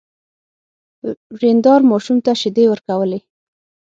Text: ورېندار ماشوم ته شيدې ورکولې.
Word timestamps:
ورېندار 1.35 1.79
ماشوم 1.89 2.17
ته 2.25 2.31
شيدې 2.41 2.65
ورکولې. 2.69 3.19